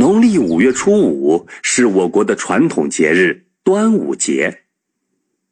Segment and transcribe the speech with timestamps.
[0.00, 4.62] 农历五月初五是我国的传统节日端午节。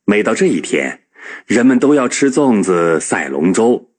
[0.06, 1.02] 每到这一天，
[1.44, 3.90] 人们都要吃粽子、赛龙舟，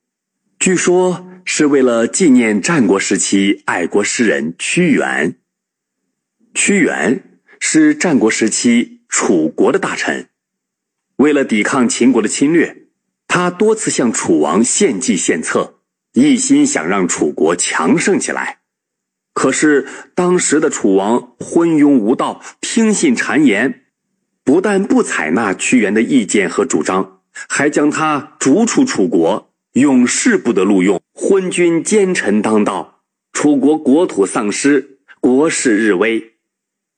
[0.57, 5.36] 据说是为了纪念战国时期爱国诗人屈原。
[6.55, 10.29] 屈原是战国时期楚国的大臣，
[11.18, 12.88] 为了抵抗秦国的侵略，
[13.27, 15.81] 他多次向楚王献计献策，
[16.13, 18.59] 一心想让楚国强盛起来。
[19.40, 23.86] 可是当时的楚王昏庸无道，听信谗言，
[24.43, 31.02] 不但不采纳屈原的意见和主张，还将他逐出楚国，永世不得录用。
[31.14, 33.00] 昏君奸臣当道，
[33.31, 36.33] 楚国国土丧失，国势日危。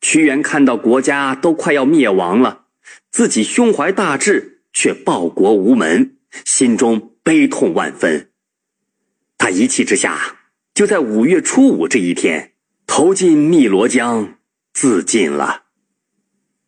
[0.01, 2.63] 屈原看到国家都快要灭亡了，
[3.11, 8.31] 自己胸怀大志，却报国无门，心中悲痛万分。
[9.37, 10.37] 他一气之下。
[10.73, 12.53] 就在五月初五这一天，
[12.87, 14.37] 投进汨罗江
[14.73, 15.63] 自尽了。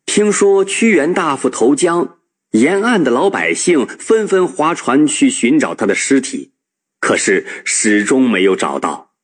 [0.04, 2.18] 听说屈原大夫投江，
[2.50, 6.52] 沿岸的老百姓纷纷划船去寻找他的尸体，
[7.00, 9.14] 可是始终没有找到。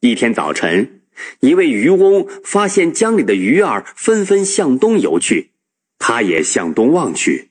[0.00, 1.02] 一天早晨，
[1.40, 5.52] 一位渔翁发现江里的鱼儿纷纷向东游去，
[5.98, 7.50] 他也向东望去，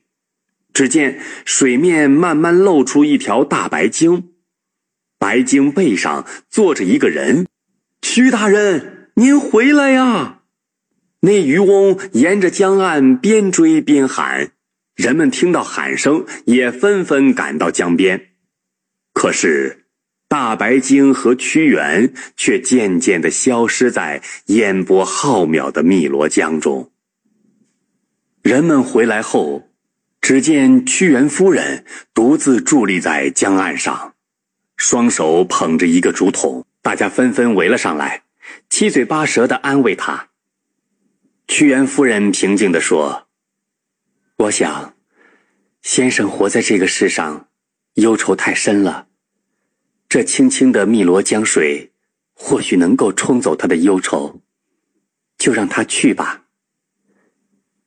[0.72, 4.33] 只见水面慢慢露出一条大白鲸。
[5.24, 7.46] 白鲸背上坐着一个人，
[8.02, 10.40] 屈大人，您回来呀！
[11.20, 14.50] 那渔翁沿着江岸边追边喊，
[14.94, 18.32] 人们听到喊声也纷纷赶到江边。
[19.14, 19.86] 可是，
[20.28, 26.92] 大白鲸和屈原却渐渐的消失在烟波浩渺的汨罗江中。
[28.42, 29.70] 人们回来后，
[30.20, 34.13] 只见屈原夫人独自伫立在江岸上。
[34.86, 38.24] 双手捧着一个竹筒，大家纷纷围了上来，
[38.68, 40.28] 七嘴八舌的安慰他。
[41.48, 43.26] 屈原夫人平静地说
[44.36, 44.94] ：“我想，
[45.80, 47.48] 先生活在这个世上，
[47.94, 49.08] 忧愁太深了。
[50.06, 51.94] 这清清的汨罗江水，
[52.34, 54.42] 或许能够冲走他的忧愁，
[55.38, 56.44] 就让他去吧。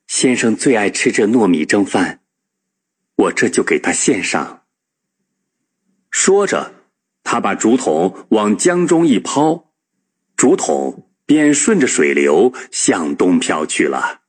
[0.08, 2.22] 先生最爱吃这糯米蒸饭，
[3.18, 4.64] 我这就给他献上。”
[6.10, 6.74] 说着。
[7.30, 9.66] 他把竹筒往江中一抛，
[10.38, 14.22] 竹筒便顺着水流向东飘去了。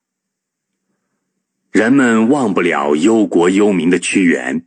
[1.70, 4.66] 人们忘不了忧国忧民的屈原，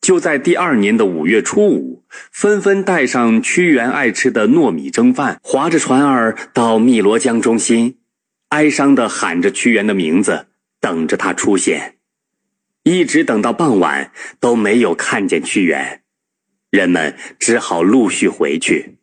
[0.00, 7.98] 就在第二年的五月初五，纷纷带上屈原爱吃的糯米蒸饭，划着船儿到汨罗江中心，
[8.48, 10.46] 哀伤的喊着屈原的名字，
[10.80, 11.98] 等着他出现。
[12.84, 15.99] 一直等到傍晚，都没有看见屈原。
[16.70, 18.98] 人们只好陆续回去，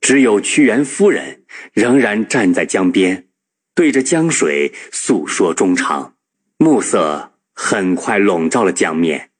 [0.00, 3.28] 只有屈原夫人仍然站在江边，
[3.74, 6.16] 对着江水诉说衷肠。
[6.56, 9.30] 暮色很快笼罩了江面，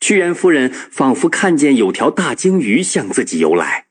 [0.00, 3.88] 屈原夫人仿佛看见有条大鲸鱼向自己游来，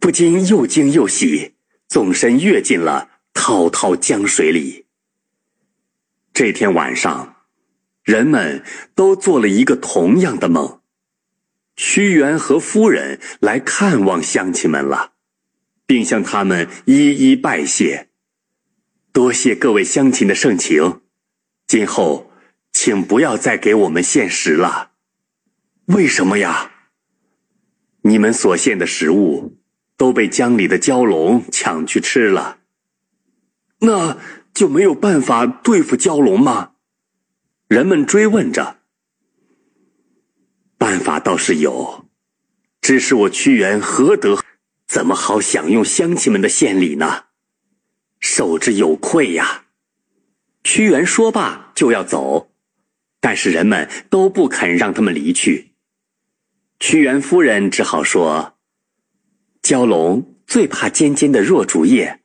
[0.00, 1.54] 不禁又惊又喜，
[1.86, 4.86] 纵身跃进了滔滔江水里。
[6.32, 7.36] 这天晚上，
[8.02, 8.64] 人们
[8.96, 10.77] 都做了一个同样的梦。
[11.78, 15.12] 屈原和夫人来看望乡亲们了，
[15.86, 18.08] 并向他们一一拜谢。
[19.12, 21.02] 多谢各位乡亲的盛情，
[21.68, 22.32] 今后
[22.72, 24.90] 请不要再给我们献食了。
[25.86, 26.72] 为什么呀？
[28.02, 29.60] 你们所献的食物
[29.96, 32.58] 都被江里的蛟龙抢去吃了，
[33.78, 34.18] 那
[34.52, 36.72] 就没有办法对付蛟龙吗？
[37.68, 38.77] 人们追问着。
[40.78, 42.06] 办法倒是有，
[42.80, 44.38] 只是我屈原何德，
[44.86, 47.24] 怎么好享用乡亲们的献礼呢？
[48.20, 49.64] 受之有愧呀！
[50.62, 52.52] 屈原说罢就要走，
[53.20, 55.72] 但是人们都不肯让他们离去。
[56.78, 58.56] 屈原夫人只好说
[59.62, 62.20] ：“蛟龙最怕尖尖的箬竹叶，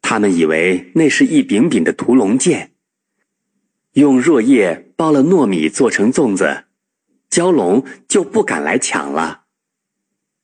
[0.00, 2.72] 他们以为那是一柄柄的屠龙剑。
[3.92, 6.64] 用箬叶包了糯米做成粽子。”
[7.36, 9.42] 蛟龙就不敢来抢了。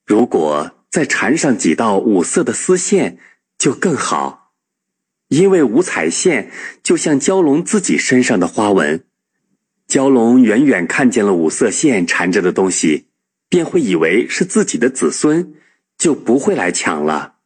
[0.05, 3.17] 如果再缠上几道五色的丝线，
[3.57, 4.53] 就更好，
[5.29, 6.51] 因为五彩线
[6.83, 9.07] 就像蛟龙自己身上的花纹。
[9.89, 13.07] 蛟龙远远看见了五色线缠着的东西，
[13.49, 15.55] 便会以为是自己的子孙，
[15.97, 17.37] 就不会来抢了。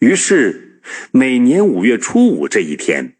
[0.00, 0.82] 于是，
[1.12, 3.16] 每年五月初五这一天，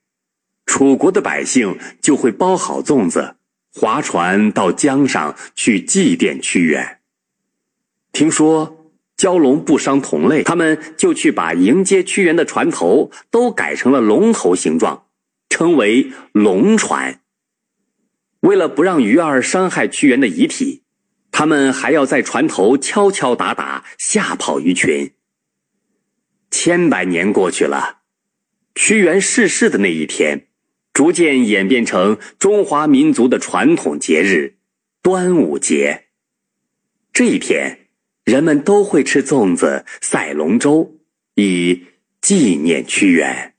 [0.66, 3.36] 楚国的百姓就会包好粽子。
[3.74, 7.00] 划船到江上去祭奠屈原。
[8.12, 15.06] 听说蛟龙不伤同类，他们就去把迎接屈原的船头都改成了龙头形状，
[15.48, 17.20] 称为龙船。
[18.40, 20.82] 为了不让鱼儿伤害屈原的遗体，
[21.30, 25.12] 他们还要在船头敲敲打打，吓跑鱼群。
[26.50, 28.00] 千百年过去了，
[28.74, 30.48] 屈原逝世的那一天，
[30.92, 34.56] 逐渐演变成中华民族的传统节日——
[35.02, 36.04] 端午节。
[37.12, 37.88] 这一天，
[38.24, 40.98] 人们都会吃粽子、赛龙舟，
[41.34, 41.86] 以
[42.20, 43.51] 纪念屈原。